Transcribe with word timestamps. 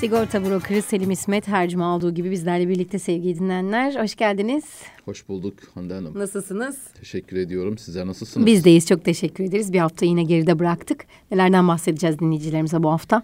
Sigorta 0.00 0.44
brokeri 0.44 0.82
Selim 0.82 1.10
İsmet 1.10 1.48
her 1.48 1.68
cuma 1.68 1.96
olduğu 1.96 2.14
gibi 2.14 2.30
bizlerle 2.30 2.68
birlikte 2.68 2.98
sevgili 2.98 3.38
dinleyenler. 3.38 4.02
Hoş 4.02 4.16
geldiniz. 4.16 4.64
Hoş 5.04 5.28
bulduk 5.28 5.54
Hande 5.74 5.94
Hanım. 5.94 6.18
Nasılsınız? 6.18 6.78
Teşekkür 7.00 7.36
ediyorum. 7.36 7.78
Sizler 7.78 8.06
nasılsınız? 8.06 8.46
Bizdeyiz. 8.46 8.86
Çok 8.86 9.04
teşekkür 9.04 9.44
ederiz. 9.44 9.72
Bir 9.72 9.78
hafta 9.78 10.06
yine 10.06 10.22
geride 10.22 10.58
bıraktık. 10.58 11.06
Nelerden 11.30 11.68
bahsedeceğiz 11.68 12.18
dinleyicilerimize 12.18 12.82
bu 12.82 12.90
hafta? 12.90 13.22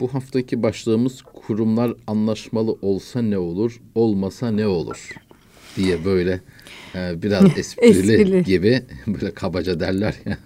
Bu 0.00 0.14
haftaki 0.14 0.62
başlığımız 0.62 1.22
kurumlar 1.22 1.94
anlaşmalı 2.06 2.72
olsa 2.82 3.22
ne 3.22 3.38
olur, 3.38 3.80
olmasa 3.94 4.50
ne 4.50 4.66
olur 4.66 5.14
diye 5.76 6.04
böyle 6.04 6.40
e, 6.94 7.22
biraz 7.22 7.44
esprili, 7.58 7.88
Esprili. 8.12 8.44
gibi 8.44 8.82
böyle 9.06 9.30
kabaca 9.34 9.80
derler 9.80 10.14
ya. 10.26 10.38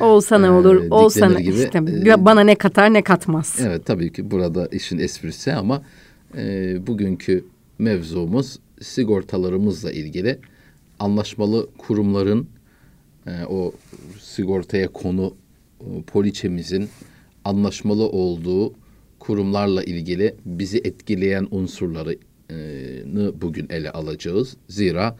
Olsa 0.00 0.38
ne 0.38 0.46
Ee, 0.46 0.50
olur, 0.50 0.84
olsa 0.90 1.20
diklenir 1.20 1.34
ne 1.36 1.42
gibi, 1.42 1.54
işte, 1.64 1.78
e, 2.12 2.24
bana 2.24 2.40
ne 2.40 2.54
katar 2.54 2.92
ne 2.92 3.02
katmaz. 3.02 3.58
evet 3.62 3.86
tabii 3.86 4.12
ki 4.12 4.30
burada 4.30 4.66
işin 4.66 4.98
esprisi 4.98 5.52
ama 5.52 5.82
e, 6.36 6.76
bugünkü 6.86 7.44
mevzumuz 7.78 8.58
sigortalarımızla 8.82 9.92
ilgili 9.92 10.38
anlaşmalı 10.98 11.68
kurumların 11.78 12.46
e, 13.26 13.30
o 13.48 13.72
sigortaya 14.20 14.88
konu 14.88 15.34
o 15.80 16.02
poliçemizin 16.06 16.88
anlaşmalı 17.44 18.08
olduğu 18.08 18.74
kurumlarla 19.18 19.82
ilgili 19.84 20.34
bizi 20.46 20.78
etkileyen 20.78 21.46
unsurları 21.50 22.12
e, 22.12 22.18
bugün 23.40 23.66
ele 23.70 23.90
alacağız. 23.90 24.56
Zira 24.68 25.16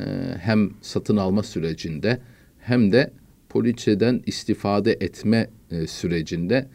e, 0.00 0.04
hem 0.38 0.70
satın 0.82 1.16
alma 1.16 1.42
sürecinde 1.42 2.18
hem 2.60 2.92
de 2.92 3.10
poliçeden 3.48 4.22
istifade 4.26 4.92
etme 4.92 5.50
e, 5.70 5.86
sürecinde 5.86 6.68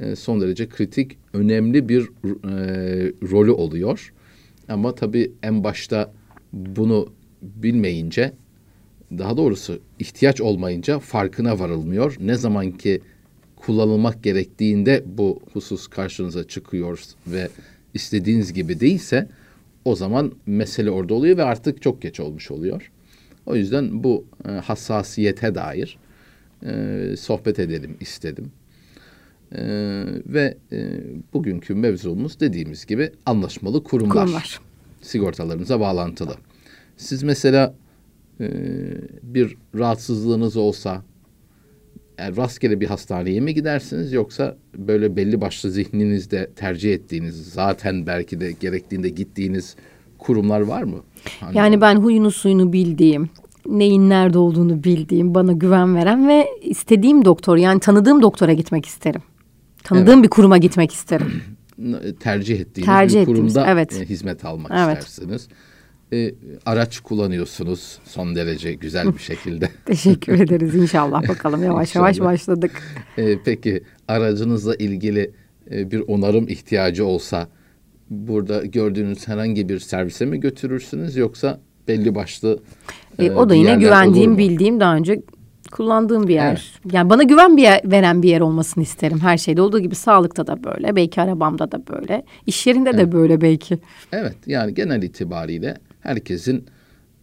e, 0.00 0.16
son 0.16 0.40
derece 0.40 0.68
kritik, 0.68 1.18
önemli 1.32 1.88
bir 1.88 2.02
e, 2.02 2.08
rolü 3.30 3.50
oluyor. 3.50 4.12
Ama 4.68 4.94
tabii 4.94 5.32
en 5.42 5.64
başta 5.64 6.12
bunu 6.52 7.12
bilmeyince, 7.42 8.32
daha 9.18 9.36
doğrusu 9.36 9.80
ihtiyaç 9.98 10.40
olmayınca 10.40 10.98
farkına 10.98 11.58
varılmıyor. 11.58 12.16
Ne 12.20 12.34
zaman 12.34 12.70
ki 12.70 13.00
kullanılmak 13.56 14.22
gerektiğinde 14.22 15.04
bu 15.06 15.40
husus 15.52 15.86
karşınıza 15.86 16.48
çıkıyor 16.48 17.00
ve 17.26 17.48
istediğiniz 17.94 18.52
gibi 18.52 18.80
değilse 18.80 19.28
o 19.84 19.96
zaman 19.96 20.32
mesele 20.46 20.90
orada 20.90 21.14
oluyor 21.14 21.36
ve 21.36 21.44
artık 21.44 21.82
çok 21.82 22.02
geç 22.02 22.20
olmuş 22.20 22.50
oluyor. 22.50 22.90
O 23.46 23.56
yüzden 23.56 24.04
bu 24.04 24.24
e, 24.48 24.50
hassasiyete 24.50 25.54
dair 25.54 25.98
e, 26.66 27.14
sohbet 27.18 27.58
edelim 27.58 27.96
istedim. 28.00 28.52
E, 29.52 29.62
ve 30.26 30.56
e, 30.72 31.00
bugünkü 31.32 31.74
mevzumuz 31.74 32.40
dediğimiz 32.40 32.86
gibi 32.86 33.12
anlaşmalı 33.26 33.84
kurumlar. 33.84 34.24
Kurumlar. 34.24 34.60
Sigortalarınıza 35.02 35.80
bağlantılı. 35.80 36.34
Siz 36.96 37.22
mesela 37.22 37.74
e, 38.40 38.48
bir 39.22 39.56
rahatsızlığınız 39.74 40.56
olsa 40.56 41.02
yani 42.20 42.36
rastgele 42.36 42.80
bir 42.80 42.86
hastaneye 42.86 43.40
mi 43.40 43.54
gidersiniz 43.54 44.12
yoksa 44.12 44.56
böyle 44.76 45.16
belli 45.16 45.40
başlı 45.40 45.70
zihninizde 45.70 46.50
tercih 46.56 46.94
ettiğiniz 46.94 47.52
zaten 47.52 48.06
belki 48.06 48.40
de 48.40 48.52
gerektiğinde 48.52 49.08
gittiğiniz 49.08 49.76
kurumlar 50.18 50.60
var 50.60 50.82
mı? 50.82 50.96
Hani- 51.40 51.58
Yani 51.58 51.80
ben 51.80 51.96
huyunu 51.96 52.30
suyunu 52.30 52.72
bildiğim, 52.72 53.30
neyin 53.66 54.10
nerede 54.10 54.38
olduğunu 54.38 54.84
bildiğim, 54.84 55.34
bana 55.34 55.52
güven 55.52 55.94
veren 55.94 56.28
ve 56.28 56.46
istediğim 56.62 57.24
doktor 57.24 57.56
yani 57.56 57.80
tanıdığım 57.80 58.22
doktora 58.22 58.52
gitmek 58.52 58.86
isterim. 58.86 59.22
Tanıdığım 59.84 60.22
bir 60.22 60.28
kuruma 60.28 60.58
gitmek 60.58 60.92
isterim. 60.92 61.42
tercih 62.20 62.60
ettiğiniz 62.60 62.86
Tercih 62.86 63.16
bir 63.16 63.22
ettiğimiz, 63.22 63.54
kurumda 63.54 63.72
evet. 63.72 63.92
e, 64.00 64.04
hizmet 64.04 64.44
almak 64.44 64.70
Evet. 64.74 64.98
istersiniz. 64.98 65.48
E, 66.12 66.34
araç 66.66 67.00
kullanıyorsunuz 67.00 67.98
son 68.04 68.34
derece 68.34 68.74
güzel 68.74 69.14
bir 69.14 69.18
şekilde. 69.22 69.68
Teşekkür 69.84 70.40
ederiz 70.40 70.74
inşallah 70.74 71.22
bakalım 71.28 71.62
yavaş 71.62 71.94
yavaş 71.94 72.16
İnşallah. 72.16 72.32
başladık. 72.32 72.82
E, 73.18 73.38
peki 73.44 73.82
aracınızla 74.08 74.74
ilgili 74.74 75.30
e, 75.70 75.90
bir 75.90 76.00
onarım 76.00 76.48
ihtiyacı 76.48 77.06
olsa 77.06 77.48
burada 78.10 78.64
gördüğünüz 78.64 79.28
herhangi 79.28 79.68
bir 79.68 79.78
servise 79.78 80.26
mi 80.26 80.40
götürürsünüz 80.40 81.16
yoksa 81.16 81.60
belli 81.88 82.14
başlı 82.14 82.58
E, 83.18 83.24
e, 83.24 83.32
o 83.32 83.48
da 83.48 83.54
yine 83.54 83.74
güvendiğim, 83.74 84.38
bildiğim 84.38 84.80
daha 84.80 84.96
önce 84.96 85.22
kullandığım 85.72 86.28
bir 86.28 86.34
yer. 86.34 86.80
Yani 86.92 87.10
bana 87.10 87.22
güven 87.22 87.56
bir 87.56 87.62
yer, 87.62 87.80
veren 87.84 88.22
bir 88.22 88.28
yer 88.28 88.40
olmasını 88.40 88.82
isterim. 88.82 89.18
Her 89.20 89.38
şeyde 89.38 89.62
olduğu 89.62 89.80
gibi 89.80 89.94
sağlıkta 89.94 90.46
da 90.46 90.64
böyle, 90.64 90.96
belki 90.96 91.20
arabamda 91.20 91.72
da 91.72 91.82
böyle, 91.86 92.24
iş 92.46 92.66
yerinde 92.66 92.96
de 92.98 93.12
böyle 93.12 93.40
belki. 93.40 93.78
Evet 94.12 94.36
yani 94.46 94.74
genel 94.74 95.02
itibariyle 95.02 95.76
herkesin 96.00 96.64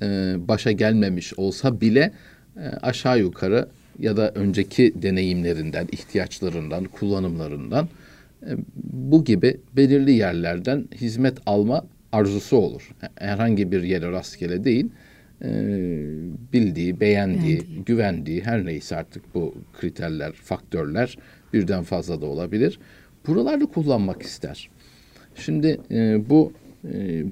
e, 0.02 0.36
başa 0.38 0.72
gelmemiş 0.72 1.34
olsa 1.34 1.82
bile 1.82 2.12
e, 2.58 2.62
aşağı 2.82 3.20
yukarı 3.20 3.68
ya 4.00 4.18
da 4.18 4.32
önceki 4.32 4.94
deneyimlerinden, 5.02 5.88
ihtiyaçlarından, 5.92 6.84
kullanımlarından 6.84 7.90
e, 8.44 8.52
bu 8.84 9.24
gibi 9.24 9.58
belirli 9.76 10.12
yerlerden 10.12 10.86
hizmet 10.96 11.38
alma 11.46 11.86
arzusu 12.12 12.58
olur. 12.58 12.92
Herhangi 13.16 13.72
bir 13.72 13.84
yere 13.84 14.12
rastgele 14.12 14.64
değil, 14.64 14.90
e, 15.42 15.50
bildiği, 16.54 17.00
beğendiği, 17.00 17.62
güvendiği 17.86 18.42
her 18.42 18.66
neyse 18.66 18.96
artık 18.96 19.36
bu 19.36 19.56
kriterler, 19.74 20.32
faktörler 20.32 21.18
birden 21.54 21.84
fazla 21.84 22.22
da 22.22 22.26
olabilir. 22.26 22.80
Buralarda 23.28 23.66
kullanmak 23.66 24.22
ister. 24.22 24.70
Şimdi 25.36 25.80
e, 25.92 26.30
bu 26.30 26.54
e, 26.94 27.24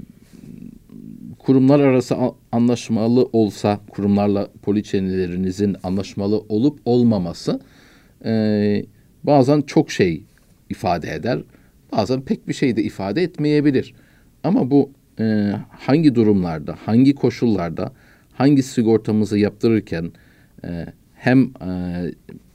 kurumlar 1.39 1.79
arası 1.79 2.16
anlaşmalı 2.51 3.29
olsa 3.33 3.79
kurumlarla 3.89 4.47
poliçenilerinizin 4.61 5.75
anlaşmalı 5.83 6.44
olup 6.50 6.79
olmaması 6.85 7.59
e, 8.25 8.85
bazen 9.23 9.61
çok 9.61 9.91
şey 9.91 10.23
ifade 10.69 11.13
eder. 11.13 11.39
Bazen 11.91 12.22
pek 12.22 12.47
bir 12.47 12.53
şey 12.53 12.75
de 12.75 12.83
ifade 12.83 13.23
etmeyebilir. 13.23 13.94
Ama 14.44 14.72
bu 14.72 14.91
e, 15.19 15.51
hangi 15.69 16.16
durumlarda, 16.16 16.75
hangi 16.85 17.16
koşullarda, 17.16 17.91
hangi 18.33 18.63
sigortamızı 18.63 19.38
yaptırırken 19.38 20.12
e, 20.63 20.85
hem 21.13 21.44
e, 21.44 21.69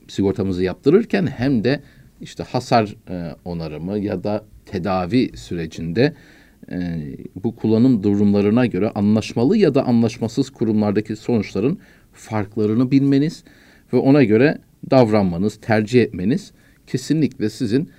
sigortamızı 0.07 0.63
yaptırırken 0.63 1.27
hem 1.27 1.63
de 1.63 1.79
işte 2.21 2.43
hasar 2.43 2.95
e, 3.09 3.35
onarımı 3.45 3.99
ya 3.99 4.23
da 4.23 4.45
tedavi 4.65 5.37
sürecinde 5.37 6.13
e, 6.71 6.77
bu 7.43 7.55
kullanım 7.55 8.03
durumlarına 8.03 8.65
göre 8.65 8.89
anlaşmalı 8.89 9.57
ya 9.57 9.75
da 9.75 9.85
anlaşmasız 9.85 10.49
kurumlardaki 10.49 11.15
sonuçların 11.15 11.77
farklarını 12.13 12.91
bilmeniz 12.91 13.43
ve 13.93 13.97
ona 13.97 14.23
göre 14.23 14.57
davranmanız, 14.91 15.55
tercih 15.55 16.01
etmeniz 16.01 16.51
kesinlikle 16.87 17.49
sizin 17.49 17.89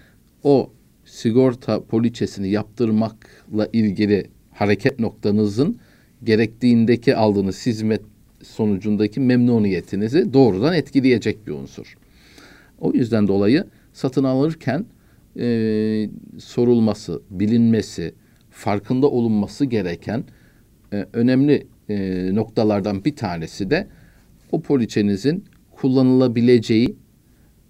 o 0.44 0.70
sigorta 1.04 1.84
poliçesini 1.84 2.48
yaptırmakla 2.50 3.68
ilgili 3.72 4.26
hareket 4.52 5.00
noktanızın 5.00 5.78
gerektiğindeki 6.24 7.16
aldığınız 7.16 7.66
hizmet 7.66 8.00
sonucundaki 8.42 9.20
memnuniyetinizi 9.20 10.32
doğrudan 10.32 10.74
etkileyecek 10.74 11.46
bir 11.46 11.52
unsur. 11.52 11.96
O 12.80 12.92
yüzden 12.92 13.28
dolayı 13.28 13.64
satın 13.92 14.24
alırken 14.24 14.86
e, 15.38 16.08
sorulması, 16.38 17.22
bilinmesi, 17.30 18.14
farkında 18.52 19.06
olunması 19.10 19.64
gereken 19.64 20.24
e, 20.92 21.06
önemli 21.12 21.66
e, 21.88 22.30
noktalardan 22.34 23.04
bir 23.04 23.16
tanesi 23.16 23.70
de 23.70 23.86
o 24.52 24.62
poliçenizin 24.62 25.44
kullanılabileceği 25.70 26.96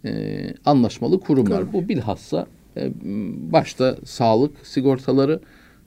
e, 0.04 0.40
anlaşmalı 0.64 1.20
kurumlar. 1.20 1.72
Bu 1.72 1.88
bilhassa 1.88 2.46
e, 2.76 2.90
başta 3.52 3.96
sağlık 4.04 4.66
sigortaları 4.66 5.40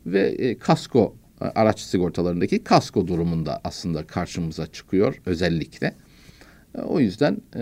ve 0.05 0.21
e, 0.21 0.57
kasko 0.57 1.15
e, 1.41 1.45
araç 1.45 1.79
sigortalarındaki 1.79 2.63
kasko 2.63 3.07
durumunda 3.07 3.61
aslında 3.63 4.07
karşımıza 4.07 4.67
çıkıyor 4.67 5.21
özellikle. 5.25 5.93
E, 6.77 6.81
O 6.81 6.99
yüzden 6.99 7.37
e, 7.55 7.61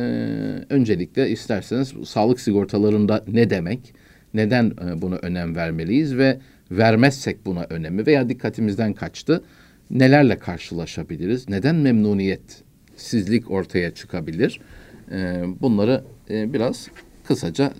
öncelikle 0.70 1.30
isterseniz 1.30 1.94
sağlık 2.06 2.40
sigortalarında 2.40 3.24
ne 3.28 3.50
demek, 3.50 3.94
neden 4.34 4.66
e, 4.66 5.02
buna 5.02 5.16
önem 5.16 5.56
vermeliyiz 5.56 6.18
ve 6.18 6.40
vermezsek 6.72 7.46
buna 7.46 7.64
önemi 7.70 8.06
veya 8.06 8.30
dikkatimizden 8.30 8.94
kaçtı, 8.94 9.44
nelerle 9.92 10.40
karşılaşabiliriz, 10.40 11.50
neden 11.50 11.76
memnuniyetsizlik 11.76 13.52
ortaya 13.52 13.94
çıkabilir, 13.94 14.62
e, 15.12 15.44
bunları 15.62 16.04
e, 16.30 16.54
biraz 16.54 16.88
kısaca 17.24 17.74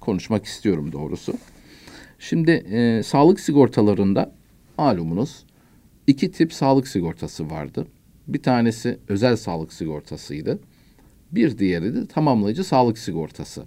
konuşmak 0.00 0.44
istiyorum 0.44 0.92
doğrusu. 0.92 1.34
Şimdi 2.18 2.50
e, 2.50 3.02
sağlık 3.02 3.40
sigortalarında 3.40 4.32
malumunuz 4.78 5.44
iki 6.06 6.30
tip 6.30 6.52
sağlık 6.52 6.88
sigortası 6.88 7.50
vardı. 7.50 7.86
Bir 8.28 8.42
tanesi 8.42 8.98
özel 9.08 9.36
sağlık 9.36 9.72
sigortasıydı. 9.72 10.58
Bir 11.32 11.58
diğeri 11.58 11.94
de 11.94 12.06
tamamlayıcı 12.06 12.64
sağlık 12.64 12.98
sigortası. 12.98 13.64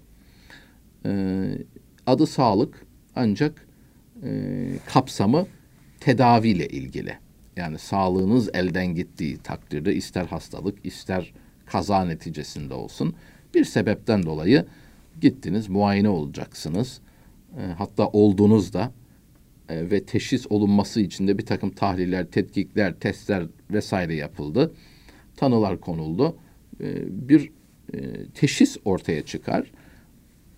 Ee, 1.06 1.58
adı 2.08 2.28
sağlık 2.28 2.86
Ancak 3.16 3.65
e, 4.26 4.30
kapsamı 4.86 5.48
tedaviyle 6.00 6.68
ilgili. 6.68 7.18
Yani 7.56 7.78
sağlığınız 7.78 8.50
elden 8.54 8.96
gittiği 8.96 9.38
takdirde 9.38 9.96
ister 9.96 10.26
hastalık 10.26 10.86
ister 10.86 11.34
kaza 11.66 12.06
neticesinde 12.06 12.74
olsun 12.74 13.16
bir 13.54 13.66
sebepten 13.66 14.24
dolayı 14.24 14.66
gittiniz 15.22 15.70
muayene 15.70 16.10
olacaksınız. 16.10 17.02
E, 17.58 17.62
hatta 17.78 18.08
olduğunuzda 18.08 18.92
e, 19.70 19.92
ve 19.92 20.06
teşhis 20.06 20.48
olunması 20.50 21.02
için 21.02 21.28
de 21.28 21.38
bir 21.38 21.46
takım 21.46 21.70
tahliller, 21.70 22.26
tetkikler, 22.26 23.00
testler 23.00 23.44
vesaire 23.72 24.16
yapıldı. 24.16 24.74
Tanılar 25.36 25.80
konuldu. 25.80 26.38
E, 26.82 26.88
bir 27.30 27.52
e, 27.94 28.26
teşhis 28.34 28.78
ortaya 28.86 29.26
çıkar. 29.26 29.72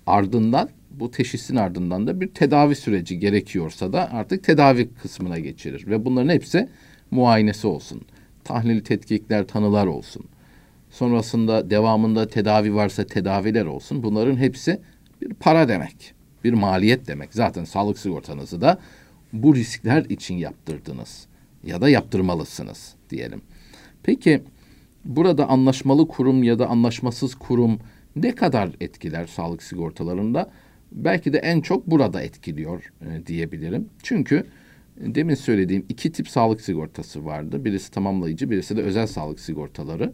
Ardından 0.07 0.69
bu 0.99 1.11
teşhisin 1.11 1.55
ardından 1.55 2.07
da 2.07 2.21
bir 2.21 2.27
tedavi 2.27 2.75
süreci 2.75 3.19
gerekiyorsa 3.19 3.93
da 3.93 4.11
artık 4.11 4.43
tedavi 4.43 4.89
kısmına 4.93 5.39
geçirir. 5.39 5.87
Ve 5.87 6.05
bunların 6.05 6.29
hepsi 6.29 6.69
muayenesi 7.11 7.67
olsun. 7.67 8.01
Tahlil, 8.43 8.81
tetkikler, 8.81 9.47
tanılar 9.47 9.87
olsun. 9.87 10.25
Sonrasında 10.89 11.69
devamında 11.69 12.27
tedavi 12.27 12.75
varsa 12.75 13.03
tedaviler 13.03 13.65
olsun. 13.65 14.03
Bunların 14.03 14.35
hepsi 14.35 14.81
bir 15.21 15.33
para 15.33 15.67
demek. 15.67 16.13
Bir 16.43 16.53
maliyet 16.53 17.07
demek. 17.07 17.33
Zaten 17.33 17.63
sağlık 17.63 17.99
sigortanızı 17.99 18.61
da 18.61 18.79
bu 19.33 19.55
riskler 19.55 20.05
için 20.05 20.35
yaptırdınız. 20.35 21.27
Ya 21.63 21.81
da 21.81 21.89
yaptırmalısınız 21.89 22.93
diyelim. 23.09 23.41
Peki 24.03 24.43
burada 25.05 25.49
anlaşmalı 25.49 26.07
kurum 26.07 26.43
ya 26.43 26.59
da 26.59 26.67
anlaşmasız 26.67 27.35
kurum 27.35 27.79
ne 28.15 28.35
kadar 28.35 28.69
etkiler 28.81 29.27
sağlık 29.27 29.63
sigortalarında? 29.63 30.51
Belki 30.91 31.33
de 31.33 31.37
en 31.37 31.61
çok 31.61 31.87
burada 31.87 32.21
etkiliyor 32.21 32.93
e, 33.01 33.25
diyebilirim. 33.25 33.89
Çünkü 34.03 34.45
demin 34.99 35.35
söylediğim 35.35 35.85
iki 35.89 36.11
tip 36.11 36.29
sağlık 36.29 36.61
sigortası 36.61 37.25
vardı. 37.25 37.65
Birisi 37.65 37.91
tamamlayıcı, 37.91 38.51
birisi 38.51 38.77
de 38.77 38.81
özel 38.81 39.07
sağlık 39.07 39.39
sigortaları. 39.39 40.13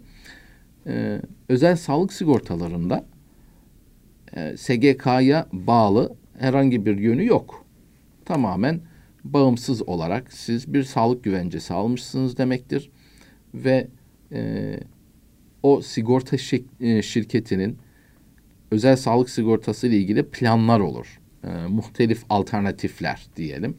Ee, 0.88 1.22
özel 1.50 1.76
sağlık 1.76 2.14
sigortalarında 2.14 3.06
e, 4.36 4.58
SGK'ya 4.58 5.48
bağlı 5.52 6.16
herhangi 6.40 6.86
bir 6.86 6.98
yönü 6.98 7.26
yok. 7.26 7.66
Tamamen 8.26 8.82
bağımsız 9.24 9.90
olarak 9.90 10.34
siz 10.34 10.74
bir 10.74 10.84
sağlık 10.84 11.24
güvencesi 11.24 11.74
almışsınız 11.74 12.38
demektir. 12.38 12.92
Ve 13.54 13.88
e, 14.32 14.80
o 15.64 15.82
sigorta 15.82 16.36
e, 16.80 17.02
şirketinin 17.02 17.78
özel 18.74 18.96
sağlık 18.96 19.30
sigortası 19.30 19.88
ile 19.88 19.98
ilgili 19.98 20.24
planlar 20.24 20.80
olur. 20.80 21.20
E, 21.44 21.48
muhtelif 21.68 22.24
alternatifler 22.30 23.28
diyelim. 23.36 23.78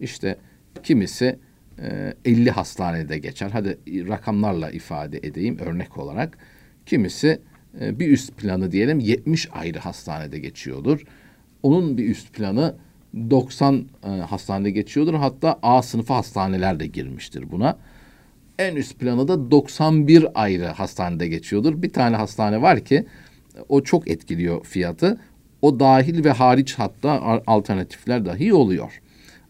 İşte 0.00 0.36
kimisi 0.82 1.38
e, 1.78 2.14
50 2.24 2.50
hastanede 2.50 3.18
geçer. 3.18 3.50
Hadi 3.52 3.78
rakamlarla 4.08 4.70
ifade 4.70 5.18
edeyim 5.18 5.58
örnek 5.58 5.98
olarak. 5.98 6.38
Kimisi 6.86 7.40
e, 7.80 7.98
bir 7.98 8.08
üst 8.08 8.36
planı 8.36 8.72
diyelim 8.72 9.00
70 9.00 9.48
ayrı 9.52 9.78
hastanede 9.78 10.38
geçiyordur. 10.38 11.04
Onun 11.62 11.98
bir 11.98 12.08
üst 12.08 12.32
planı 12.32 12.76
90 13.30 13.86
e, 14.04 14.08
hastanede 14.08 14.70
geçiyordur. 14.70 15.14
Hatta 15.14 15.58
A 15.62 15.82
sınıfı 15.82 16.12
hastaneler 16.12 16.80
de 16.80 16.86
girmiştir 16.86 17.50
buna. 17.50 17.78
En 18.58 18.76
üst 18.76 18.98
planı 18.98 19.28
da 19.28 19.50
91 19.50 20.26
ayrı 20.34 20.66
hastanede 20.66 21.28
geçiyordur. 21.28 21.82
Bir 21.82 21.92
tane 21.92 22.16
hastane 22.16 22.62
var 22.62 22.84
ki 22.84 23.06
o 23.68 23.80
çok 23.82 24.10
etkiliyor 24.10 24.64
fiyatı. 24.64 25.20
O 25.62 25.80
dahil 25.80 26.24
ve 26.24 26.30
hariç 26.30 26.74
hatta 26.74 27.42
alternatifler 27.46 28.24
dahi 28.24 28.54
oluyor. 28.54 29.00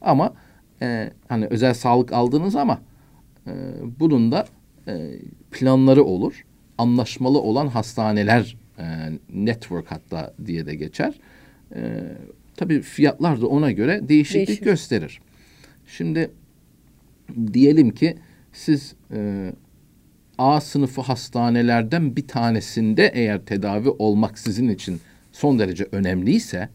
Ama 0.01 0.35
e, 0.83 1.11
hani 1.29 1.47
özel 1.47 1.75
sağlık 1.75 2.13
aldınız 2.13 2.57
ama 2.57 2.81
e, 3.47 3.53
bunun 4.01 4.33
da 4.33 4.47
e, 4.89 5.11
planları 5.51 6.05
olur. 6.05 6.45
Anlaşmalı 6.79 7.41
olan 7.41 7.67
hastaneler 7.67 8.57
e, 8.79 8.85
network 9.35 9.91
hatta 9.93 10.35
diye 10.47 10.67
de 10.67 10.75
geçer. 10.75 11.15
E, 11.75 12.03
tabii 12.57 12.81
fiyatlar 12.81 13.41
da 13.41 13.47
ona 13.47 13.73
göre 13.73 14.09
değişiklik 14.09 14.49
Değişir. 14.49 14.65
gösterir. 14.65 15.21
Şimdi 15.87 16.31
diyelim 17.53 17.91
ki 17.91 18.17
siz 18.53 18.95
e, 19.15 19.53
A 20.39 20.61
sınıfı 20.61 21.01
hastanelerden 21.01 22.17
bir 22.17 22.29
tanesinde 22.29 23.11
eğer 23.15 23.45
tedavi 23.45 23.89
olmak 23.89 24.39
sizin 24.39 24.69
için 24.69 25.01
son 25.33 25.59
derece 25.59 25.87
önemliyse 25.93 26.69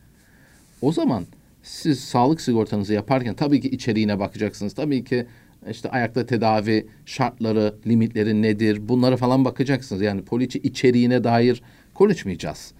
o 0.81 0.91
zaman 0.91 1.23
siz 1.63 1.99
sağlık 1.99 2.41
sigortanızı 2.41 2.93
yaparken 2.93 3.33
tabii 3.33 3.61
ki 3.61 3.69
içeriğine 3.69 4.19
bakacaksınız. 4.19 4.73
Tabii 4.73 5.03
ki 5.03 5.25
işte 5.71 5.89
ayakta 5.89 6.25
tedavi 6.25 6.87
şartları, 7.05 7.75
limitleri 7.87 8.41
nedir 8.41 8.89
bunlara 8.89 9.17
falan 9.17 9.45
bakacaksınız. 9.45 10.01
Yani 10.01 10.21
poliçe 10.21 10.59
içeriğine 10.59 11.23
dair 11.23 11.61
konuşmayacağız. 11.93 12.71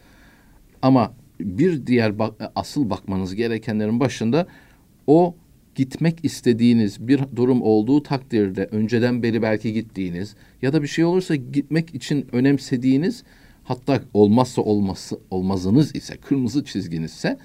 Ama 0.82 1.14
bir 1.40 1.88
diğer 1.88 2.20
bak, 2.20 2.34
asıl 2.56 2.90
bakmanız 2.90 3.36
gerekenlerin 3.36 4.00
başında 4.00 4.48
o 5.08 5.36
gitmek 5.82 6.26
istediğiniz 6.26 7.08
bir 7.08 7.22
durum 7.36 7.62
olduğu 7.62 8.04
takdirde 8.04 8.66
önceden 8.66 9.24
beri 9.24 9.42
belki 9.42 9.74
gittiğiniz 9.74 10.36
ya 10.62 10.74
da 10.74 10.84
bir 10.84 10.88
şey 10.88 11.06
olursa 11.06 11.36
gitmek 11.36 11.96
için 11.96 12.28
önemsediğiniz 12.32 13.24
hatta 13.64 14.02
olmazsa 14.14 14.62
olması 14.62 15.20
olmazınız 15.32 15.96
ise 15.96 16.18
kırmızı 16.18 16.66
çizginizse 16.66 17.38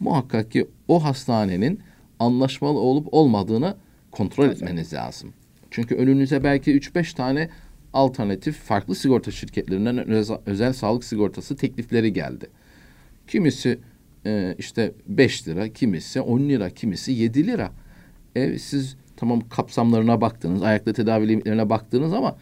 muhakkak 0.00 0.50
ki 0.50 0.66
o 0.88 1.04
hastanenin 1.04 1.80
anlaşmalı 2.18 2.78
olup 2.78 3.08
olmadığını 3.14 3.76
kontrol 4.10 4.44
Tabii. 4.44 4.54
etmeniz 4.54 4.92
lazım. 4.92 5.32
Çünkü 5.70 5.94
önünüze 5.94 6.44
belki 6.44 6.78
3-5 6.78 7.14
tane 7.16 7.50
alternatif 7.92 8.56
farklı 8.56 8.94
sigorta 8.94 9.30
şirketlerinden 9.30 10.08
özel, 10.08 10.38
özel 10.46 10.72
sağlık 10.72 11.04
sigortası 11.04 11.56
teklifleri 11.56 12.12
geldi. 12.12 12.50
Kimisi 13.26 13.78
e, 14.26 14.54
işte 14.58 14.92
5 15.06 15.48
lira, 15.48 15.68
kimisi 15.68 16.20
10 16.20 16.40
lira, 16.40 16.70
kimisi 16.70 17.12
7 17.12 17.46
lira. 17.46 17.72
E, 18.36 18.58
siz 18.58 18.96
tamam 19.16 19.40
kapsamlarına 19.48 20.20
baktınız, 20.20 20.62
ayakta 20.62 20.92
tedavi 20.92 21.28
limitlerine 21.28 21.70
baktınız 21.70 22.12
ama 22.12 22.36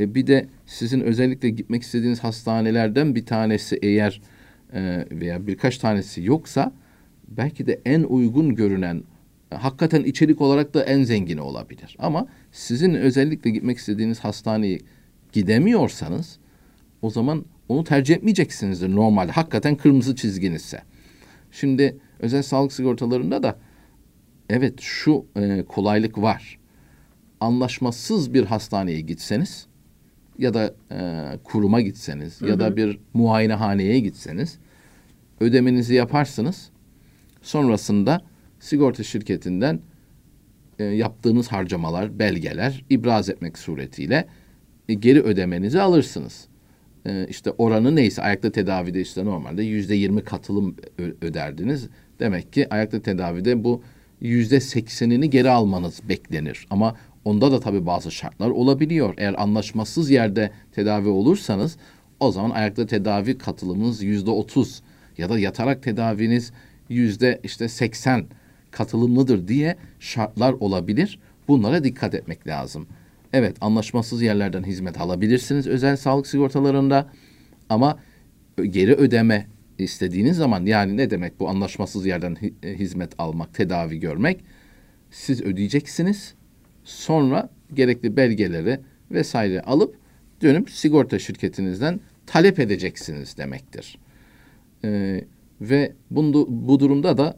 e, 0.00 0.14
bir 0.14 0.26
de 0.26 0.46
sizin 0.66 1.00
özellikle 1.00 1.50
gitmek 1.50 1.82
istediğiniz 1.82 2.24
hastanelerden 2.24 3.14
bir 3.14 3.26
tanesi 3.26 3.78
eğer 3.82 4.20
e, 4.74 5.06
veya 5.10 5.46
birkaç 5.46 5.78
tanesi 5.78 6.22
yoksa 6.22 6.72
belki 7.28 7.66
de 7.66 7.80
en 7.84 8.02
uygun 8.02 8.54
görünen 8.54 9.02
hakikaten 9.50 10.04
içerik 10.04 10.40
olarak 10.40 10.74
da 10.74 10.84
en 10.84 11.02
zengini 11.02 11.40
olabilir. 11.40 11.96
Ama 11.98 12.26
sizin 12.52 12.94
özellikle 12.94 13.50
gitmek 13.50 13.78
istediğiniz 13.78 14.20
hastaneye 14.20 14.78
gidemiyorsanız 15.32 16.38
o 17.02 17.10
zaman 17.10 17.44
onu 17.68 17.84
tercih 17.84 18.14
etmeyeceksinizdir 18.14 18.94
normalde. 18.94 19.32
Hakikaten 19.32 19.76
kırmızı 19.76 20.16
çizginizse. 20.16 20.82
Şimdi 21.52 21.96
özel 22.20 22.42
sağlık 22.42 22.72
sigortalarında 22.72 23.42
da 23.42 23.58
evet 24.50 24.80
şu 24.80 25.26
e, 25.36 25.64
kolaylık 25.68 26.18
var. 26.18 26.58
Anlaşmasız 27.40 28.34
bir 28.34 28.44
hastaneye 28.44 29.00
gitseniz 29.00 29.66
ya 30.38 30.54
da 30.54 30.74
e, 30.90 31.38
kuruma 31.44 31.80
gitseniz 31.80 32.40
hı 32.40 32.44
hı. 32.44 32.50
ya 32.50 32.60
da 32.60 32.76
bir 32.76 32.98
muayenehaneye 33.14 34.00
gitseniz 34.00 34.58
ödemenizi 35.40 35.94
yaparsınız. 35.94 36.70
Sonrasında 37.42 38.22
sigorta 38.60 39.02
şirketinden 39.02 39.80
e, 40.78 40.84
yaptığınız 40.84 41.48
harcamalar, 41.48 42.18
belgeler 42.18 42.84
ibraz 42.90 43.28
etmek 43.28 43.58
suretiyle 43.58 44.28
e, 44.88 44.94
geri 44.94 45.22
ödemenizi 45.22 45.80
alırsınız. 45.80 46.48
E, 47.06 47.26
işte 47.30 47.50
oranı 47.50 47.96
neyse 47.96 48.22
ayakta 48.22 48.52
tedavide 48.52 49.00
işte 49.00 49.24
normalde 49.24 49.62
yüzde 49.62 49.94
yirmi 49.94 50.24
katılım 50.24 50.76
öderdiniz. 51.20 51.88
Demek 52.20 52.52
ki 52.52 52.74
ayakta 52.74 53.02
tedavide 53.02 53.64
bu 53.64 53.82
yüzde 54.20 54.60
seksenini 54.60 55.30
geri 55.30 55.50
almanız 55.50 56.00
beklenir. 56.08 56.66
Ama 56.70 56.96
onda 57.24 57.52
da 57.52 57.60
tabii 57.60 57.86
bazı 57.86 58.10
şartlar 58.10 58.50
olabiliyor. 58.50 59.14
Eğer 59.18 59.34
anlaşmasız 59.42 60.10
yerde 60.10 60.50
tedavi 60.72 61.08
olursanız 61.08 61.76
o 62.20 62.32
zaman 62.32 62.50
ayakta 62.50 62.86
tedavi 62.86 63.38
katılımınız 63.38 64.02
yüzde 64.02 64.30
otuz 64.30 64.82
ya 65.18 65.28
da 65.28 65.38
yatarak 65.38 65.82
tedaviniz 65.82 66.52
yüzde 66.88 67.40
işte 67.44 67.68
seksen 67.68 68.26
katılımlıdır 68.70 69.48
diye 69.48 69.76
şartlar 70.00 70.52
olabilir. 70.52 71.18
Bunlara 71.48 71.84
dikkat 71.84 72.14
etmek 72.14 72.46
lazım. 72.46 72.86
Evet 73.32 73.56
anlaşmasız 73.60 74.22
yerlerden 74.22 74.62
hizmet 74.62 75.00
alabilirsiniz 75.00 75.66
özel 75.66 75.96
sağlık 75.96 76.26
sigortalarında 76.26 77.10
ama 77.68 77.98
geri 78.62 78.94
ödeme 78.94 79.46
istediğiniz 79.78 80.36
zaman 80.36 80.66
yani 80.66 80.96
ne 80.96 81.10
demek 81.10 81.40
bu 81.40 81.48
anlaşmasız 81.48 82.06
yerden 82.06 82.36
e, 82.62 82.74
hizmet 82.74 83.12
almak, 83.18 83.54
tedavi 83.54 84.00
görmek? 84.00 84.44
Siz 85.10 85.42
ödeyeceksiniz. 85.42 86.34
Sonra 86.84 87.50
gerekli 87.74 88.16
belgeleri 88.16 88.80
vesaire 89.10 89.60
alıp 89.60 89.96
dönüp 90.42 90.70
sigorta 90.70 91.18
şirketinizden 91.18 92.00
talep 92.26 92.58
edeceksiniz 92.58 93.36
demektir. 93.36 93.98
Ee, 94.84 95.24
ve 95.60 95.92
bunu, 96.10 96.46
bu 96.48 96.80
durumda 96.80 97.18
da 97.18 97.36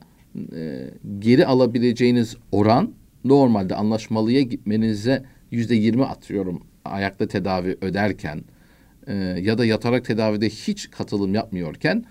e, 0.57 0.91
geri 1.19 1.47
alabileceğiniz 1.47 2.37
oran 2.53 2.93
normalde 3.25 3.75
anlaşmalıya 3.75 4.41
gitmenize 4.41 5.25
yüzde 5.55 5.75
yirmi 5.75 6.05
atıyorum 6.05 6.63
ayakta 6.85 7.29
tedavi 7.29 7.77
öderken 7.81 8.43
e, 9.07 9.15
ya 9.17 9.59
da 9.59 9.65
yatarak 9.65 10.05
tedavide 10.05 10.49
hiç 10.49 10.91
katılım 10.91 11.35
yapmıyorken 11.35 12.05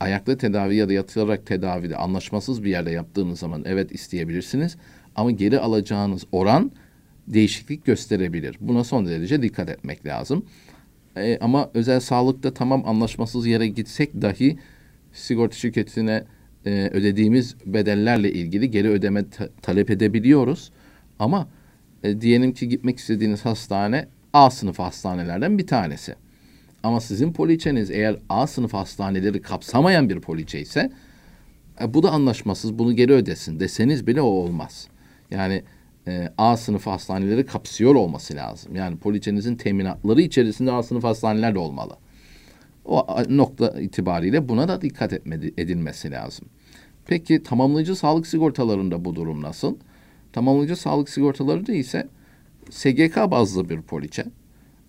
ayakta 0.00 0.36
tedavi 0.36 0.76
ya 0.76 0.88
da 0.88 0.92
yatarak 0.92 1.46
tedavide 1.46 1.96
anlaşmasız 1.96 2.64
bir 2.64 2.70
yerde 2.70 2.90
yaptığınız 2.90 3.38
zaman 3.38 3.62
evet 3.66 3.92
isteyebilirsiniz 3.92 4.76
ama 5.16 5.30
geri 5.30 5.58
alacağınız 5.58 6.24
oran 6.32 6.70
değişiklik 7.26 7.84
gösterebilir. 7.84 8.56
Buna 8.60 8.84
son 8.84 9.06
derece 9.06 9.42
dikkat 9.42 9.68
etmek 9.68 10.06
lazım. 10.06 10.44
E, 11.16 11.38
ama 11.40 11.70
özel 11.74 12.00
sağlıkta 12.00 12.54
tamam 12.54 12.82
anlaşmasız 12.86 13.46
yere 13.46 13.68
gitsek 13.68 14.22
dahi 14.22 14.58
sigorta 15.12 15.56
şirketine 15.56 16.24
e, 16.66 16.90
ödediğimiz 16.92 17.56
bedellerle 17.66 18.32
ilgili 18.32 18.70
geri 18.70 18.88
ödeme 18.88 19.30
ta- 19.30 19.48
talep 19.62 19.90
edebiliyoruz. 19.90 20.72
Ama 21.18 21.48
e, 22.02 22.20
diyelim 22.20 22.52
ki 22.52 22.68
gitmek 22.68 22.98
istediğiniz 22.98 23.44
hastane 23.44 24.08
A 24.32 24.50
sınıfı 24.50 24.82
hastanelerden 24.82 25.58
bir 25.58 25.66
tanesi. 25.66 26.14
Ama 26.82 27.00
sizin 27.00 27.32
poliçeniz 27.32 27.90
eğer 27.90 28.16
A 28.28 28.46
sınıf 28.46 28.72
hastaneleri 28.72 29.42
kapsamayan 29.42 30.10
bir 30.10 30.20
poliçe 30.20 30.60
ise 30.60 30.92
e, 31.80 31.94
bu 31.94 32.02
da 32.02 32.10
anlaşmasız 32.10 32.78
bunu 32.78 32.96
geri 32.96 33.12
ödesin 33.12 33.60
deseniz 33.60 34.06
bile 34.06 34.20
o 34.20 34.26
olmaz. 34.26 34.88
Yani 35.30 35.62
e, 36.06 36.28
A 36.38 36.56
sınıfı 36.56 36.90
hastaneleri 36.90 37.46
kapsıyor 37.46 37.94
olması 37.94 38.36
lazım. 38.36 38.76
Yani 38.76 38.96
poliçenizin 38.96 39.56
teminatları 39.56 40.22
içerisinde 40.22 40.72
A 40.72 40.82
sınıf 40.82 41.04
hastaneler 41.04 41.54
de 41.54 41.58
olmalı. 41.58 41.96
O 42.84 43.06
nokta 43.28 43.80
itibariyle 43.80 44.48
buna 44.48 44.68
da 44.68 44.82
dikkat 44.82 45.12
etmedi, 45.12 45.54
edilmesi 45.58 46.10
lazım. 46.10 46.48
Peki 47.06 47.42
tamamlayıcı 47.42 47.96
sağlık 47.96 48.26
sigortalarında 48.26 49.04
bu 49.04 49.14
durum 49.14 49.42
nasıl? 49.42 49.76
Tamamlayıcı 50.32 50.76
sağlık 50.76 51.08
sigortalarında 51.08 51.72
ise 51.72 52.08
SGK 52.70 53.16
bazlı 53.16 53.68
bir 53.68 53.82
poliçe 53.82 54.24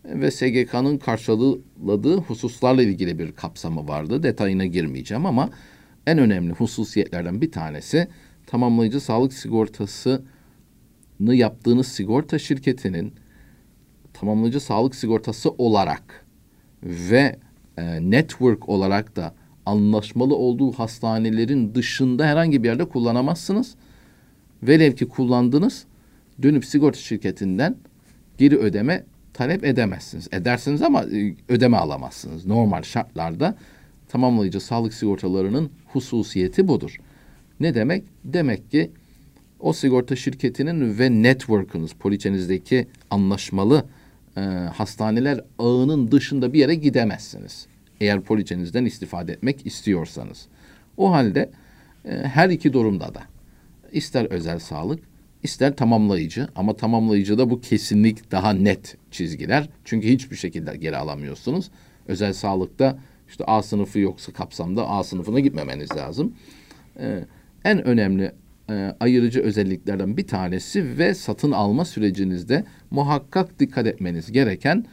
ve 0.06 0.32
SGK'nın 0.32 0.98
karşıladığı 0.98 2.18
hususlarla 2.18 2.84
ilgili 2.84 3.20
bir 3.20 3.32
kapsamı 3.32 3.88
vardı. 3.88 4.24
Detayına 4.24 4.66
girmeyeceğim 4.66 5.26
ama 5.26 5.50
en 6.08 6.18
önemli 6.18 6.54
hususiyetlerden 6.54 7.42
bir 7.42 7.52
tanesi 7.52 8.08
tamamlayıcı 8.48 9.00
sağlık 9.02 9.34
sigortasını 9.34 10.22
yaptığınız 11.20 11.88
sigorta 11.88 12.40
şirketinin 12.40 13.14
tamamlayıcı 14.14 14.60
sağlık 14.60 14.96
sigortası 14.96 15.50
olarak 15.50 16.26
ve 16.84 17.40
e, 17.78 18.12
network 18.12 18.70
olarak 18.70 19.16
da 19.16 19.34
anlaşmalı 19.66 20.36
olduğu 20.36 20.72
hastanelerin 20.72 21.76
dışında 21.76 22.26
herhangi 22.26 22.64
bir 22.64 22.68
yerde 22.68 22.86
kullanamazsınız. 22.86 23.76
Velev 24.64 24.94
ki 24.94 25.06
kullandınız, 25.08 25.86
dönüp 26.42 26.66
sigorta 26.66 27.00
şirketinden 27.00 27.76
geri 28.38 28.58
ödeme 28.58 29.04
talep 29.34 29.64
edemezsiniz. 29.64 30.28
Edersiniz 30.32 30.82
ama 30.82 31.04
e, 31.04 31.36
ödeme 31.48 31.78
alamazsınız. 31.78 32.46
Normal 32.46 32.84
şartlarda 32.84 33.56
tamamlayıcı 34.08 34.60
sağlık 34.60 34.94
sigortalarının 34.94 35.72
hususiyeti 35.86 36.68
budur. 36.68 36.98
Ne 37.60 37.76
demek? 37.76 38.04
Demek 38.24 38.72
ki 38.72 38.92
o 39.60 39.74
sigorta 39.74 40.16
şirketinin 40.16 41.00
ve 41.00 41.10
network'ınız, 41.12 41.94
poliçenizdeki 41.94 42.88
anlaşmalı 43.10 43.86
e, 44.38 44.42
hastaneler 44.74 45.42
ağının 45.60 46.12
dışında 46.12 46.54
bir 46.54 46.60
yere 46.60 46.76
gidemezsiniz. 46.76 47.68
Eğer 48.02 48.22
poliçenizden 48.22 48.86
istifade 48.86 49.34
etmek 49.34 49.66
istiyorsanız. 49.66 50.48
O 50.98 51.12
halde 51.12 51.50
e, 52.06 52.12
her 52.12 52.50
iki 52.50 52.74
durumda 52.74 53.16
da 53.16 53.22
ister 53.94 54.26
özel 54.26 54.60
sağlık 54.60 55.00
ister 55.44 55.76
tamamlayıcı 55.76 56.48
ama 56.56 56.76
tamamlayıcı 56.76 57.38
da 57.38 57.50
bu 57.50 57.62
kesinlik 57.62 58.32
daha 58.32 58.54
net 58.54 58.98
çizgiler. 59.12 59.70
Çünkü 59.86 60.08
hiçbir 60.08 60.36
şekilde 60.36 60.78
geri 60.78 60.98
alamıyorsunuz. 60.98 61.72
Özel 62.08 62.34
sağlıkta 62.34 62.98
işte 63.28 63.44
A 63.44 63.64
sınıfı 63.64 64.00
yoksa 64.00 64.34
kapsamda 64.34 64.90
A 64.90 65.04
sınıfına 65.04 65.40
gitmemeniz 65.40 65.96
lazım. 65.96 66.34
Ee, 67.00 67.26
en 67.66 67.88
önemli 67.88 68.32
e, 68.70 68.96
ayırıcı 69.00 69.42
özelliklerden 69.42 70.18
bir 70.18 70.28
tanesi 70.28 70.98
ve 70.98 71.14
satın 71.14 71.52
alma 71.52 71.86
sürecinizde 71.86 72.64
muhakkak 72.92 73.60
dikkat 73.60 73.88
etmeniz 73.88 74.32
gereken 74.32 74.86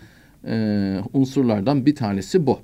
e, 0.47 0.99
unsurlardan 1.13 1.87
bir 1.87 1.95
tanesi 1.95 2.47
bu. 2.47 2.61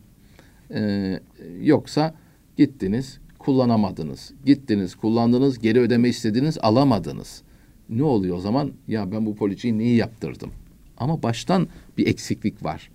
E, 0.75 1.21
yoksa 1.61 2.15
gittiniz 2.57 3.19
kullanamadınız. 3.43 4.33
Gittiniz 4.47 4.95
kullandınız 4.95 5.59
geri 5.59 5.81
ödeme 5.81 6.09
istediniz 6.09 6.59
alamadınız. 6.63 7.43
Ne 7.89 8.03
oluyor 8.03 8.37
o 8.37 8.41
zaman? 8.41 8.73
Ya 8.89 9.13
ben 9.13 9.27
bu 9.27 9.37
poliçeyi 9.37 9.79
niye 9.79 9.95
yaptırdım? 9.95 10.51
Ama 10.99 11.23
baştan 11.23 11.69
bir 11.99 12.07
eksiklik 12.07 12.65
var. 12.65 12.91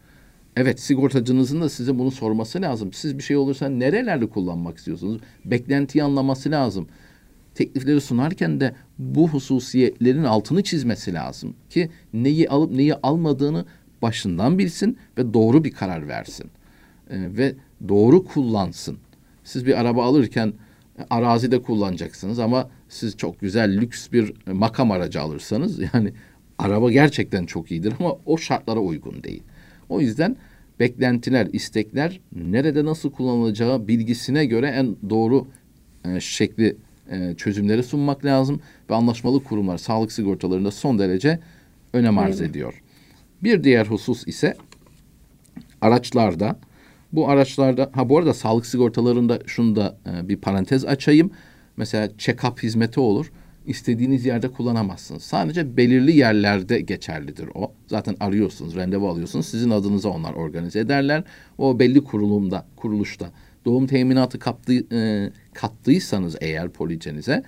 Evet 0.56 0.80
sigortacınızın 0.80 1.62
da 1.62 1.70
size 1.70 2.00
bunu 2.00 2.12
sorması 2.12 2.62
lazım. 2.62 2.94
Siz 2.94 3.18
bir 3.18 3.24
şey 3.24 3.38
olursa 3.38 3.70
nerelerde 3.70 4.30
kullanmak 4.30 4.78
istiyorsunuz? 4.78 5.22
Beklentiyi 5.46 6.04
anlaması 6.04 6.52
lazım. 6.52 6.88
Teklifleri 7.56 8.02
sunarken 8.02 8.60
de 8.60 8.76
bu 9.00 9.30
hususiyetlerin 9.30 10.24
altını 10.24 10.64
çizmesi 10.64 11.14
lazım 11.14 11.56
ki 11.70 11.90
neyi 12.14 12.50
alıp 12.50 12.72
neyi 12.72 12.96
almadığını 12.96 13.66
başından 14.02 14.58
bilsin 14.58 14.98
ve 15.18 15.34
doğru 15.34 15.64
bir 15.64 15.72
karar 15.72 16.08
versin. 16.08 16.50
Ee, 17.10 17.38
ve 17.38 17.56
doğru 17.90 18.26
kullansın. 18.26 18.98
Siz 19.48 19.66
bir 19.66 19.80
araba 19.80 20.06
alırken 20.06 20.54
arazide 21.10 21.62
kullanacaksınız 21.62 22.40
ama 22.40 22.70
siz 22.90 23.18
çok 23.18 23.42
güzel 23.42 23.78
lüks 23.78 24.12
bir 24.12 24.34
makam 24.48 24.92
aracı 24.92 25.22
alırsanız 25.22 25.80
yani 25.94 26.14
araba 26.58 26.92
gerçekten 26.92 27.46
çok 27.46 27.72
iyidir 27.72 27.94
ama 28.00 28.16
o 28.26 28.38
şartlara 28.38 28.80
uygun 28.80 29.24
değil. 29.24 29.44
O 29.90 30.02
yüzden 30.02 30.36
beklentiler, 30.80 31.48
istekler 31.54 32.20
nerede 32.36 32.86
nasıl 32.86 33.12
kullanılacağı 33.12 33.88
bilgisine 33.88 34.46
göre 34.46 34.68
en 34.68 34.96
doğru 35.10 35.48
e, 36.06 36.20
şekli 36.20 36.78
e, 37.12 37.34
çözümleri 37.38 37.84
sunmak 37.84 38.26
lazım 38.26 38.62
ve 38.90 38.96
anlaşmalı 38.96 39.44
kurumlar 39.44 39.78
sağlık 39.78 40.12
sigortalarında 40.12 40.72
son 40.72 41.00
derece 41.00 41.40
önem 41.94 42.18
arz 42.18 42.42
ediyor. 42.42 42.82
Bir 43.44 43.64
diğer 43.64 43.86
husus 43.86 44.28
ise 44.28 44.56
araçlarda 45.82 46.60
bu 47.12 47.30
araçlarda 47.30 47.90
ha 47.94 48.10
bu 48.10 48.18
arada 48.18 48.34
sağlık 48.34 48.66
sigortalarında 48.66 49.40
şunu 49.46 49.76
da 49.76 49.98
e, 50.06 50.30
bir 50.30 50.38
parantez 50.38 50.86
açayım. 50.86 51.32
Mesela 51.78 52.06
check-up 52.08 52.64
hizmeti 52.64 53.00
olur. 53.00 53.32
İstediğiniz 53.66 54.26
yerde 54.26 54.48
kullanamazsınız. 54.48 55.24
Sadece 55.24 55.78
belirli 55.78 56.18
yerlerde 56.18 56.82
geçerlidir 56.82 57.50
o. 57.56 57.72
Zaten 57.88 58.16
arıyorsunuz, 58.20 58.76
randevu 58.76 59.10
alıyorsunuz. 59.10 59.46
Sizin 59.46 59.70
adınıza 59.70 60.10
onlar 60.10 60.34
organize 60.34 60.80
ederler. 60.80 61.24
O 61.58 61.80
belli 61.80 62.04
kurulumda, 62.04 62.66
kuruluşta 62.76 63.32
doğum 63.66 63.88
teminatı 63.88 64.40
kaptı, 64.40 64.96
e, 64.96 65.32
kattıysanız 65.54 66.36
eğer 66.42 66.70
poliçenize 66.70 67.44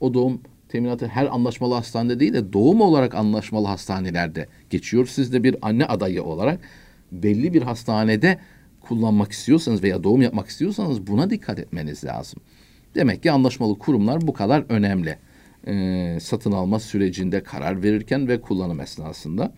o 0.00 0.14
doğum 0.14 0.40
teminatı 0.68 1.06
her 1.06 1.26
anlaşmalı 1.26 1.74
hastanede 1.74 2.20
değil 2.20 2.32
de 2.32 2.52
doğum 2.52 2.80
olarak 2.80 3.14
anlaşmalı 3.14 3.66
hastanelerde 3.66 4.48
geçiyor. 4.70 5.06
Siz 5.06 5.32
de 5.32 5.42
bir 5.44 5.56
anne 5.62 5.84
adayı 5.84 6.22
olarak 6.22 6.60
belli 7.12 7.54
bir 7.54 7.62
hastanede 7.62 8.38
kullanmak 8.84 9.32
istiyorsanız 9.32 9.82
veya 9.82 10.04
doğum 10.04 10.22
yapmak 10.22 10.48
istiyorsanız 10.48 11.06
buna 11.06 11.30
dikkat 11.30 11.58
etmeniz 11.58 12.04
lazım. 12.04 12.42
Demek 12.94 13.22
ki 13.22 13.30
anlaşmalı 13.32 13.78
kurumlar 13.78 14.26
bu 14.26 14.32
kadar 14.32 14.64
önemli. 14.68 15.18
Ee, 15.66 16.18
satın 16.20 16.52
alma 16.52 16.80
sürecinde 16.80 17.42
karar 17.42 17.82
verirken 17.82 18.28
ve 18.28 18.40
kullanım 18.40 18.80
esnasında. 18.80 19.52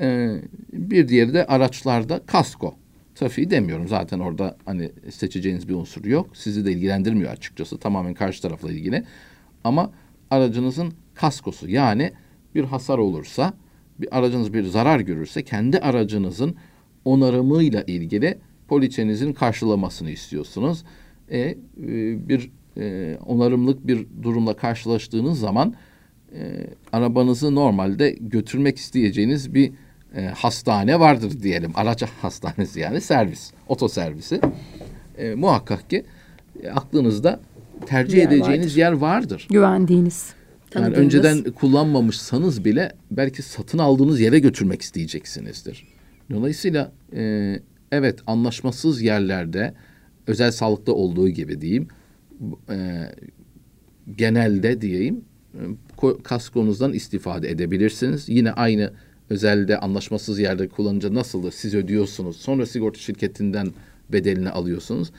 Ee, 0.00 0.36
bir 0.72 1.08
diğeri 1.08 1.34
de 1.34 1.46
araçlarda 1.46 2.20
kasko. 2.26 2.74
Trafiği 3.14 3.50
demiyorum 3.50 3.88
zaten 3.88 4.18
orada 4.18 4.56
hani 4.64 4.90
seçeceğiniz 5.10 5.68
bir 5.68 5.74
unsur 5.74 6.04
yok. 6.04 6.36
Sizi 6.36 6.66
de 6.66 6.72
ilgilendirmiyor 6.72 7.32
açıkçası 7.32 7.78
tamamen 7.78 8.14
karşı 8.14 8.42
tarafla 8.42 8.72
ilgili. 8.72 9.04
Ama 9.64 9.92
aracınızın 10.30 10.92
kaskosu 11.14 11.68
yani 11.68 12.12
bir 12.54 12.64
hasar 12.64 12.98
olursa 12.98 13.52
bir 13.98 14.18
aracınız 14.18 14.54
bir 14.54 14.64
zarar 14.64 15.00
görürse 15.00 15.44
kendi 15.44 15.78
aracınızın 15.78 16.56
onarımıyla 17.04 17.82
ilgili 17.82 18.38
poliçenizin 18.68 19.32
karşılamasını 19.32 20.10
istiyorsunuz. 20.10 20.84
E, 21.28 21.38
e, 21.40 21.56
bir 22.28 22.50
e, 22.76 23.16
onarımlık 23.26 23.86
bir 23.86 24.06
durumla 24.22 24.56
karşılaştığınız 24.56 25.40
zaman 25.40 25.74
e, 26.34 26.66
arabanızı 26.92 27.54
normalde 27.54 28.16
götürmek 28.20 28.78
isteyeceğiniz 28.78 29.54
bir 29.54 29.72
e, 30.16 30.26
hastane 30.26 31.00
vardır 31.00 31.42
diyelim. 31.42 31.72
Araç 31.74 32.02
hastanesi 32.02 32.80
yani 32.80 33.00
servis, 33.00 33.52
otoservisi. 33.68 34.40
E, 35.18 35.34
muhakkak 35.34 35.90
ki 35.90 36.04
e, 36.62 36.70
aklınızda 36.70 37.40
tercih 37.86 38.18
yer 38.18 38.26
edeceğiniz 38.26 38.66
vardır. 38.66 38.76
yer 38.76 38.92
vardır. 38.92 39.48
Güvendiğiniz. 39.50 40.34
Yani 40.74 40.94
önceden 40.94 41.42
kullanmamışsanız 41.42 42.64
bile 42.64 42.92
belki 43.10 43.42
satın 43.42 43.78
aldığınız 43.78 44.20
yere 44.20 44.38
götürmek 44.38 44.82
isteyeceksinizdir. 44.82 45.93
Dolayısıyla 46.30 46.92
e, 47.12 47.54
evet 47.92 48.18
anlaşmasız 48.26 49.02
yerlerde 49.02 49.74
özel 50.26 50.50
sağlıkta 50.50 50.92
olduğu 50.92 51.28
gibi 51.28 51.60
diyeyim 51.60 51.88
e, 52.70 53.08
genelde 54.16 54.80
diyeyim 54.80 55.24
e, 55.54 56.22
kaskonuzdan 56.22 56.92
istifade 56.92 57.50
edebilirsiniz. 57.50 58.28
Yine 58.28 58.52
aynı 58.52 58.92
özelde 59.30 59.78
anlaşmasız 59.78 60.38
yerde 60.38 60.68
kullanınca 60.68 61.14
nasıldır 61.14 61.52
siz 61.52 61.74
ödüyorsunuz. 61.74 62.36
Sonra 62.36 62.66
sigorta 62.66 62.98
şirketinden 62.98 63.68
bedelini 64.12 64.50
alıyorsunuz. 64.50 65.10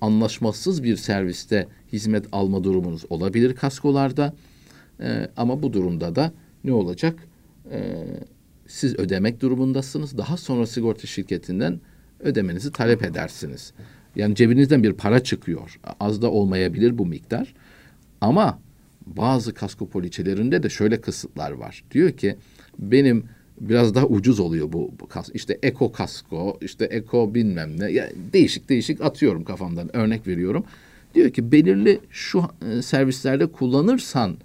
Anlaşmasız 0.00 0.82
bir 0.82 0.96
serviste 0.96 1.68
hizmet 1.92 2.26
alma 2.32 2.64
durumunuz 2.64 3.04
olabilir 3.10 3.54
kaskolarda. 3.54 4.34
E, 5.00 5.30
ama 5.36 5.62
bu 5.62 5.72
durumda 5.72 6.16
da 6.16 6.32
ne 6.64 6.72
olacak? 6.72 7.18
E, 7.70 8.04
siz 8.68 8.98
ödemek 8.98 9.40
durumundasınız. 9.40 10.18
Daha 10.18 10.36
sonra 10.36 10.66
sigorta 10.66 11.06
şirketinden 11.06 11.80
ödemenizi 12.20 12.72
talep 12.72 13.04
edersiniz. 13.04 13.72
Yani 14.16 14.34
cebinizden 14.34 14.82
bir 14.82 14.92
para 14.92 15.22
çıkıyor. 15.22 15.80
Az 16.00 16.22
da 16.22 16.30
olmayabilir 16.30 16.98
bu 16.98 17.06
miktar. 17.06 17.54
Ama 18.20 18.58
bazı 19.06 19.54
kasko 19.54 19.88
poliçelerinde 19.88 20.62
de 20.62 20.68
şöyle 20.68 21.00
kısıtlar 21.00 21.50
var. 21.50 21.84
Diyor 21.90 22.10
ki 22.10 22.36
benim 22.78 23.24
biraz 23.60 23.94
daha 23.94 24.06
ucuz 24.06 24.40
oluyor 24.40 24.72
bu, 24.72 24.92
bu 25.00 25.08
kas. 25.08 25.28
İşte 25.34 25.58
eko 25.62 25.92
kasko, 25.92 26.58
işte 26.60 26.84
eko 26.84 27.34
bilmem 27.34 27.80
ne. 27.80 27.90
Ya 27.90 28.10
değişik 28.32 28.68
değişik 28.68 29.00
atıyorum 29.00 29.44
kafamdan 29.44 29.96
örnek 29.96 30.26
veriyorum. 30.26 30.64
Diyor 31.14 31.30
ki 31.30 31.52
belirli 31.52 32.00
şu 32.10 32.44
servislerde 32.82 33.46
kullanırsan 33.46 34.36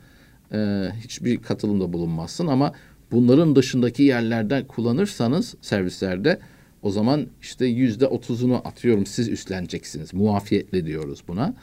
e, 0.53 0.87
hiçbir 1.03 1.37
katılımda 1.37 1.93
bulunmazsın 1.93 2.47
ama 2.47 2.73
bunların 3.11 3.55
dışındaki 3.55 4.03
yerlerde 4.03 4.67
kullanırsanız 4.67 5.55
servislerde 5.61 6.39
o 6.81 6.91
zaman 6.91 7.27
işte 7.41 7.65
yüzde 7.65 8.07
otuzunu 8.07 8.55
atıyorum 8.67 9.05
siz 9.05 9.29
üstleneceksiniz. 9.29 10.13
Muafiyetli 10.13 10.85
diyoruz 10.85 11.23
buna. 11.27 11.53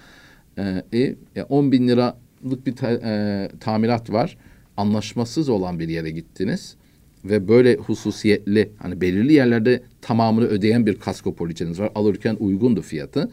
E, 0.58 1.14
e, 1.36 1.42
10 1.48 1.72
bin 1.72 1.88
liralık 1.88 2.66
bir 2.66 2.76
ta, 2.76 2.90
e, 2.90 3.50
tamirat 3.60 4.10
var. 4.10 4.36
Anlaşmasız 4.76 5.48
olan 5.48 5.78
bir 5.78 5.88
yere 5.88 6.10
gittiniz 6.10 6.76
ve 7.24 7.48
böyle 7.48 7.76
hususiyetli 7.76 8.72
hani 8.78 9.00
belirli 9.00 9.32
yerlerde 9.32 9.82
tamamını 10.00 10.44
ödeyen 10.44 10.86
bir 10.86 10.94
kasko 10.94 11.34
poliçeniz 11.34 11.80
var. 11.80 11.90
Alırken 11.94 12.36
uygundu 12.40 12.82
fiyatı. 12.82 13.30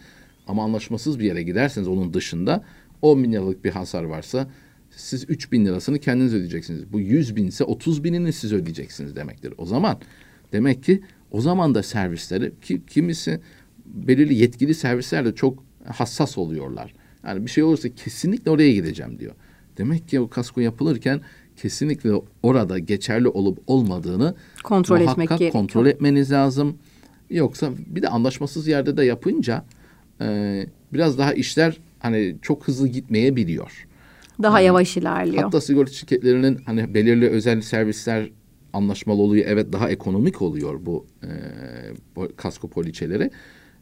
Ama 0.48 0.64
anlaşmasız 0.64 1.20
bir 1.20 1.26
yere 1.26 1.44
giderseniz 1.44 1.88
onun 1.88 2.14
dışında 2.14 2.64
10 3.02 3.24
bin 3.24 3.32
liralık 3.32 3.66
bir 3.66 3.72
hasar 3.72 4.04
varsa 4.04 4.48
siz 4.96 5.26
3 5.30 5.52
bin 5.52 5.66
lirasını 5.66 6.00
kendiniz 6.00 6.34
ödeyeceksiniz. 6.34 6.94
Bu 6.94 7.00
100 7.00 7.36
bin 7.36 7.48
ise 7.48 7.64
30 7.64 8.04
binini 8.04 8.34
siz 8.34 8.54
ödeyeceksiniz 8.54 9.16
demektir. 9.16 9.54
O 9.58 9.66
zaman 9.66 9.98
demek 10.52 10.84
ki 10.84 11.02
o 11.32 11.42
zaman 11.42 11.76
da 11.76 11.84
servisleri 11.84 12.54
ki 12.62 12.82
kimisi 12.88 13.40
belirli 13.86 14.34
yetkili 14.36 14.74
servisler 14.74 15.26
de 15.26 15.36
çok 15.36 15.64
hassas 15.86 16.38
oluyorlar. 16.38 16.94
Yani 17.28 17.46
bir 17.46 17.52
şey 17.52 17.64
olursa 17.64 17.90
kesinlikle 17.90 18.52
oraya 18.52 18.72
gideceğim 18.72 19.20
diyor. 19.20 19.34
Demek 19.78 20.08
ki 20.08 20.20
o 20.20 20.30
kasko 20.30 20.62
yapılırken 20.62 21.22
kesinlikle 21.56 22.12
orada 22.44 22.80
geçerli 22.80 23.28
olup 23.28 23.60
olmadığını 23.68 24.36
kontrol 24.64 25.02
etmek 25.02 25.30
gerekiyor. 25.30 25.52
kontrol 25.52 25.86
etmeniz 25.86 26.32
lazım. 26.32 26.78
Yoksa 27.30 27.72
bir 27.88 28.02
de 28.02 28.08
anlaşmasız 28.08 28.68
yerde 28.68 28.98
de 28.98 29.06
yapınca 29.06 29.66
e, 30.22 30.66
biraz 30.94 31.18
daha 31.18 31.34
işler 31.34 31.78
hani 32.00 32.36
çok 32.42 32.68
hızlı 32.68 32.88
gitmeyebiliyor. 32.88 33.88
Daha 34.44 34.60
yani, 34.60 34.68
yavaş 34.68 34.98
ilerliyor. 34.98 35.44
Hatta 35.44 35.62
sigorta 35.62 35.92
şirketlerinin 35.92 36.62
hani 36.66 36.94
belirli 36.94 37.30
özel 37.30 37.62
servisler 37.62 38.30
anlaşmalı 38.74 39.22
oluyor. 39.22 39.46
Evet 39.48 39.74
daha 39.74 39.90
ekonomik 39.90 40.42
oluyor 40.42 40.86
bu, 40.86 41.06
e, 41.24 41.28
kasko 42.36 42.68
poliçeleri. 42.68 43.32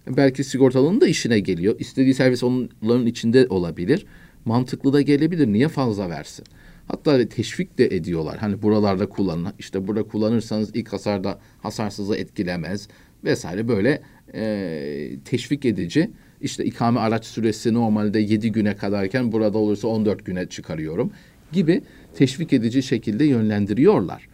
Belki 0.07 0.43
sigortalının 0.43 1.01
da 1.01 1.07
işine 1.07 1.39
geliyor. 1.39 1.75
İstediği 1.79 2.13
servis 2.13 2.43
onların 2.43 3.05
içinde 3.05 3.47
olabilir. 3.47 4.05
Mantıklı 4.45 4.93
da 4.93 5.01
gelebilir. 5.01 5.47
Niye 5.47 5.67
fazla 5.67 6.09
versin? 6.09 6.45
Hatta 6.87 7.29
teşvik 7.29 7.77
de 7.77 7.85
ediyorlar. 7.85 8.37
Hani 8.37 8.61
buralarda 8.61 9.09
kullanın. 9.09 9.53
İşte 9.59 9.87
burada 9.87 10.03
kullanırsanız 10.03 10.71
ilk 10.73 10.93
hasarda 10.93 11.39
hasarsızı 11.61 12.15
etkilemez 12.15 12.87
vesaire 13.23 13.67
böyle 13.67 14.01
e, 14.33 15.09
teşvik 15.25 15.65
edici. 15.65 16.11
İşte 16.43 16.65
ikame 16.65 16.99
araç 16.99 17.25
süresi 17.25 17.73
normalde 17.73 18.19
7 18.19 18.51
güne 18.51 18.75
kadarken 18.75 19.32
burada 19.32 19.58
olursa 19.58 19.88
14 19.88 20.25
güne 20.25 20.45
çıkarıyorum 20.45 21.12
gibi 21.51 21.82
teşvik 22.15 22.53
edici 22.53 22.84
şekilde 22.84 23.25
yönlendiriyorlar. 23.25 24.27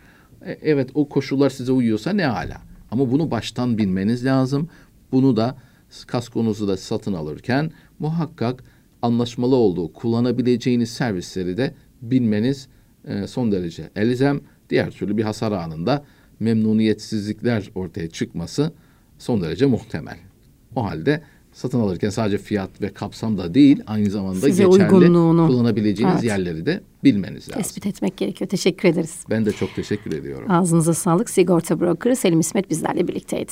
E, 0.46 0.58
evet 0.62 0.90
o 0.94 1.10
koşullar 1.10 1.50
size 1.50 1.72
uyuyorsa 1.72 2.14
ne 2.14 2.28
ala. 2.28 2.62
Ama 2.92 3.12
bunu 3.12 3.32
baştan 3.32 3.78
bilmeniz 3.78 4.26
lazım. 4.26 4.70
Bunu 5.12 5.38
da 5.38 5.58
kaskonuzu 6.08 6.68
da 6.68 6.78
satın 6.78 7.14
alırken 7.14 7.72
muhakkak 8.00 8.64
anlaşmalı 9.02 9.56
olduğu 9.56 9.94
kullanabileceğiniz 9.94 10.90
servisleri 10.90 11.58
de 11.58 11.74
bilmeniz 12.02 12.68
e, 13.06 13.28
son 13.28 13.52
derece 13.52 13.90
elzem. 13.96 14.42
Diğer 14.70 14.92
türlü 14.92 15.18
bir 15.18 15.24
hasar 15.24 15.52
anında 15.52 16.06
memnuniyetsizlikler 16.40 17.72
ortaya 17.76 18.10
çıkması 18.10 18.72
son 19.18 19.42
derece 19.42 19.66
muhtemel. 19.66 20.18
O 20.76 20.84
halde 20.86 21.24
satın 21.54 21.80
alırken 21.80 22.10
sadece 22.10 22.38
fiyat 22.38 22.82
ve 22.82 22.94
kapsam 22.94 23.38
da 23.38 23.54
değil 23.54 23.82
aynı 23.88 24.10
zamanda 24.10 24.36
Size 24.36 24.64
geçerli 24.64 24.88
kullanabileceğiniz 24.88 26.16
evet. 26.16 26.24
yerleri 26.24 26.66
de 26.66 26.82
bilmeniz 27.04 27.50
lazım. 27.50 27.62
Tespit 27.62 27.86
etmek 27.86 28.18
gerekiyor. 28.18 28.50
Teşekkür 28.50 28.90
ederiz. 28.90 29.24
Ben 29.30 29.46
de 29.46 29.52
çok 29.52 29.76
teşekkür 29.76 30.14
ediyorum. 30.14 30.52
Ağzınıza 30.52 30.94
sağlık. 30.94 31.30
Sigorta 31.30 31.80
brokeri 31.80 32.16
Selim 32.16 32.40
İsmet 32.40 32.70
bizlerle 32.70 33.08
birlikteydi. 33.08 33.52